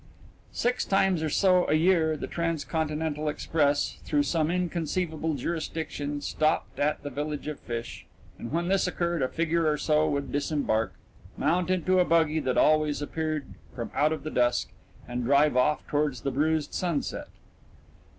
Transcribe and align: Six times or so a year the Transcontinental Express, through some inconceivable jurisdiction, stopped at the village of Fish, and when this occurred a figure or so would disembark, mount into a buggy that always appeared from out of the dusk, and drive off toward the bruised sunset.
Six 0.51 0.83
times 0.83 1.21
or 1.21 1.29
so 1.29 1.69
a 1.69 1.75
year 1.75 2.17
the 2.17 2.25
Transcontinental 2.25 3.29
Express, 3.29 3.99
through 4.03 4.23
some 4.23 4.49
inconceivable 4.49 5.35
jurisdiction, 5.35 6.21
stopped 6.21 6.79
at 6.79 7.03
the 7.03 7.11
village 7.11 7.45
of 7.47 7.59
Fish, 7.59 8.07
and 8.39 8.51
when 8.51 8.67
this 8.67 8.87
occurred 8.87 9.21
a 9.21 9.27
figure 9.27 9.67
or 9.69 9.77
so 9.77 10.09
would 10.09 10.31
disembark, 10.31 10.93
mount 11.37 11.69
into 11.69 11.99
a 11.99 12.03
buggy 12.03 12.39
that 12.39 12.57
always 12.57 12.99
appeared 12.99 13.45
from 13.75 13.91
out 13.93 14.11
of 14.11 14.23
the 14.23 14.31
dusk, 14.31 14.71
and 15.07 15.23
drive 15.23 15.55
off 15.55 15.85
toward 15.85 16.15
the 16.15 16.31
bruised 16.31 16.73
sunset. 16.73 17.27